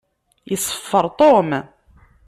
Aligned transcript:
Iṣeffer 0.53 1.05
Tom. 1.19 1.49